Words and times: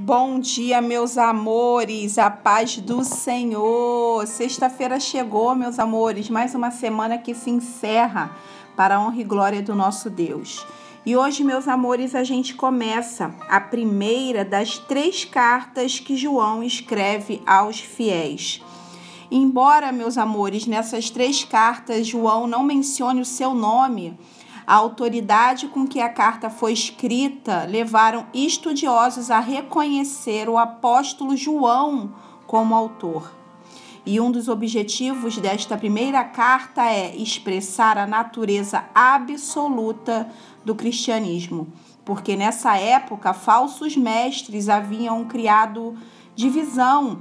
Bom 0.00 0.40
dia, 0.40 0.80
meus 0.80 1.18
amores, 1.18 2.18
a 2.18 2.30
paz 2.30 2.78
do 2.78 3.04
Senhor. 3.04 4.26
Sexta-feira 4.26 4.98
chegou, 4.98 5.54
meus 5.54 5.78
amores, 5.78 6.30
mais 6.30 6.54
uma 6.54 6.70
semana 6.70 7.18
que 7.18 7.34
se 7.34 7.50
encerra 7.50 8.30
para 8.76 8.96
a 8.96 9.00
honra 9.00 9.20
e 9.20 9.24
glória 9.24 9.60
do 9.60 9.74
nosso 9.74 10.08
Deus. 10.08 10.64
E 11.04 11.16
hoje, 11.16 11.42
meus 11.42 11.66
amores, 11.66 12.14
a 12.14 12.22
gente 12.22 12.54
começa 12.54 13.34
a 13.48 13.60
primeira 13.60 14.44
das 14.44 14.78
três 14.78 15.24
cartas 15.24 15.98
que 15.98 16.16
João 16.16 16.62
escreve 16.62 17.42
aos 17.44 17.80
fiéis. 17.80 18.62
Embora, 19.30 19.92
meus 19.92 20.16
amores, 20.16 20.66
nessas 20.66 21.10
três 21.10 21.44
cartas 21.44 22.06
João 22.06 22.46
não 22.46 22.62
mencione 22.62 23.20
o 23.20 23.26
seu 23.26 23.52
nome, 23.52 24.18
a 24.66 24.74
autoridade 24.74 25.68
com 25.68 25.86
que 25.86 26.00
a 26.00 26.08
carta 26.08 26.48
foi 26.48 26.72
escrita 26.72 27.64
levaram 27.68 28.26
estudiosos 28.32 29.30
a 29.30 29.38
reconhecer 29.38 30.48
o 30.48 30.56
apóstolo 30.56 31.36
João 31.36 32.14
como 32.46 32.74
autor. 32.74 33.34
E 34.06 34.18
um 34.18 34.30
dos 34.30 34.48
objetivos 34.48 35.36
desta 35.36 35.76
primeira 35.76 36.24
carta 36.24 36.84
é 36.84 37.14
expressar 37.14 37.98
a 37.98 38.06
natureza 38.06 38.84
absoluta 38.94 40.30
do 40.64 40.74
cristianismo, 40.74 41.66
porque 42.02 42.34
nessa 42.34 42.78
época 42.78 43.34
falsos 43.34 43.94
mestres 43.94 44.70
haviam 44.70 45.26
criado 45.26 45.94
divisão 46.34 47.18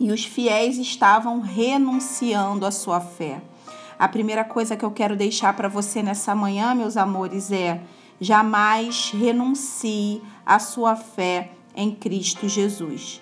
e 0.00 0.10
os 0.10 0.24
fiéis 0.24 0.78
estavam 0.78 1.40
renunciando 1.40 2.64
à 2.64 2.70
sua 2.70 3.00
fé. 3.00 3.42
A 3.98 4.08
primeira 4.08 4.42
coisa 4.42 4.74
que 4.74 4.84
eu 4.84 4.90
quero 4.90 5.14
deixar 5.14 5.54
para 5.54 5.68
você 5.68 6.02
nessa 6.02 6.34
manhã, 6.34 6.74
meus 6.74 6.96
amores, 6.96 7.52
é 7.52 7.82
jamais 8.18 9.10
renuncie 9.10 10.22
à 10.44 10.58
sua 10.58 10.96
fé 10.96 11.52
em 11.76 11.94
Cristo 11.94 12.48
Jesus. 12.48 13.20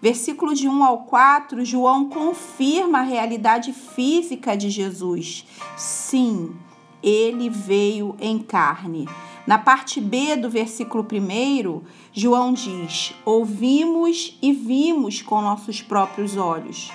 Versículo 0.00 0.54
de 0.54 0.68
1 0.68 0.84
ao 0.84 0.98
4, 0.98 1.64
João 1.64 2.08
confirma 2.08 2.98
a 2.98 3.02
realidade 3.02 3.72
física 3.72 4.54
de 4.54 4.68
Jesus. 4.68 5.46
Sim, 5.76 6.54
ele 7.02 7.48
veio 7.48 8.14
em 8.20 8.38
carne. 8.38 9.08
Na 9.48 9.56
parte 9.58 9.98
B 9.98 10.36
do 10.36 10.48
versículo 10.48 11.02
1, 11.04 11.82
João 12.12 12.52
diz: 12.52 13.14
Ouvimos 13.24 14.38
e 14.40 14.52
vimos 14.52 15.22
com 15.22 15.40
nossos 15.40 15.82
próprios 15.82 16.36
olhos 16.36 16.92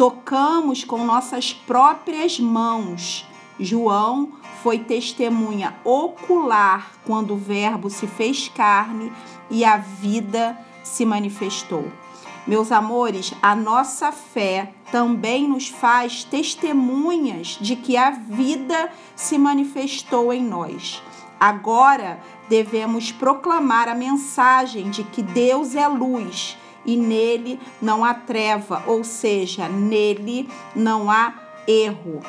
tocamos 0.00 0.82
com 0.82 1.04
nossas 1.04 1.52
próprias 1.52 2.40
mãos. 2.40 3.26
João 3.58 4.32
foi 4.62 4.78
testemunha 4.78 5.76
ocular 5.84 6.92
quando 7.04 7.34
o 7.34 7.36
Verbo 7.36 7.90
se 7.90 8.06
fez 8.06 8.48
carne 8.48 9.12
e 9.50 9.62
a 9.62 9.76
vida 9.76 10.58
se 10.82 11.04
manifestou. 11.04 11.84
Meus 12.46 12.72
amores, 12.72 13.34
a 13.42 13.54
nossa 13.54 14.10
fé 14.10 14.72
também 14.90 15.46
nos 15.46 15.68
faz 15.68 16.24
testemunhas 16.24 17.58
de 17.60 17.76
que 17.76 17.94
a 17.98 18.08
vida 18.08 18.90
se 19.14 19.36
manifestou 19.36 20.32
em 20.32 20.42
nós. 20.42 21.02
Agora 21.40 22.20
devemos 22.50 23.10
proclamar 23.10 23.88
a 23.88 23.94
mensagem 23.94 24.90
de 24.90 25.02
que 25.02 25.22
Deus 25.22 25.74
é 25.74 25.88
luz 25.88 26.58
e 26.84 26.98
nele 26.98 27.58
não 27.80 28.04
há 28.04 28.12
treva, 28.12 28.84
ou 28.86 29.02
seja, 29.02 29.66
nele 29.66 30.50
não 30.76 31.10
há 31.10 31.32
erro. 31.66 32.20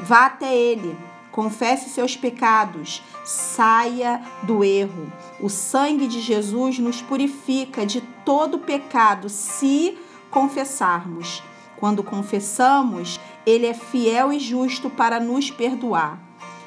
Vá 0.00 0.26
até 0.26 0.54
ele, 0.54 0.94
confesse 1.32 1.88
seus 1.88 2.14
pecados, 2.14 3.02
saia 3.24 4.22
do 4.42 4.62
erro. 4.62 5.10
O 5.40 5.48
sangue 5.48 6.06
de 6.06 6.20
Jesus 6.20 6.78
nos 6.78 7.00
purifica 7.00 7.86
de 7.86 8.02
todo 8.24 8.58
pecado 8.58 9.28
se 9.28 9.96
confessarmos. 10.30 11.42
Quando 11.76 12.04
confessamos, 12.04 13.18
ele 13.46 13.66
é 13.66 13.74
fiel 13.74 14.32
e 14.32 14.38
justo 14.38 14.90
para 14.90 15.18
nos 15.18 15.50
perdoar. 15.50 16.18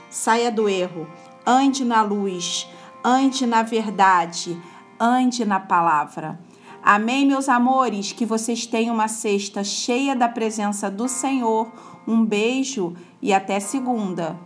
Saia 0.09 0.51
do 0.51 0.69
erro, 0.69 1.07
ande 1.45 1.83
na 1.83 2.01
luz, 2.01 2.67
ande 3.03 3.45
na 3.45 3.63
verdade, 3.63 4.59
ande 4.99 5.45
na 5.45 5.59
palavra. 5.59 6.39
Amém, 6.81 7.25
meus 7.25 7.47
amores? 7.47 8.11
Que 8.11 8.25
vocês 8.25 8.65
tenham 8.65 8.93
uma 8.93 9.07
sexta 9.07 9.63
cheia 9.63 10.15
da 10.15 10.27
presença 10.27 10.91
do 10.91 11.07
Senhor. 11.07 11.71
Um 12.05 12.25
beijo 12.25 12.93
e 13.21 13.33
até 13.33 13.59
segunda. 13.59 14.37